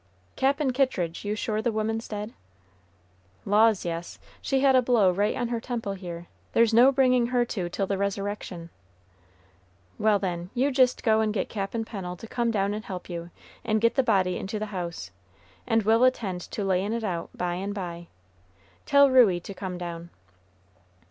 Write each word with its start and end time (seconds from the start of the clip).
"Cap'n 0.35 0.71
Kittridge, 0.73 1.23
you're 1.23 1.35
sure 1.35 1.61
the 1.61 1.71
woman's 1.71 2.07
dead?" 2.07 2.33
"Laws, 3.45 3.85
yes; 3.85 4.17
she 4.41 4.61
had 4.61 4.75
a 4.75 4.81
blow 4.81 5.11
right 5.11 5.35
on 5.35 5.49
her 5.49 5.59
temple 5.61 5.93
here. 5.93 6.25
There's 6.53 6.73
no 6.73 6.91
bringing 6.91 7.27
her 7.27 7.45
to 7.45 7.69
till 7.69 7.85
the 7.85 7.99
resurrection." 7.99 8.71
"Well, 9.99 10.17
then, 10.17 10.49
you 10.55 10.71
jist 10.71 11.03
go 11.03 11.21
and 11.21 11.31
get 11.31 11.49
Cap'n 11.49 11.85
Pennel 11.85 12.15
to 12.15 12.25
come 12.25 12.49
down 12.49 12.73
and 12.73 12.83
help 12.85 13.11
you, 13.11 13.29
and 13.63 13.79
get 13.79 13.93
the 13.93 14.01
body 14.01 14.37
into 14.37 14.57
the 14.57 14.73
house, 14.73 15.11
and 15.67 15.83
we'll 15.83 16.03
attend 16.03 16.41
to 16.49 16.63
layin' 16.63 16.93
it 16.93 17.03
out 17.03 17.29
by 17.35 17.53
and 17.53 17.75
by. 17.75 18.07
Tell 18.87 19.07
Ruey 19.07 19.39
to 19.41 19.53
come 19.53 19.77
down." 19.77 20.09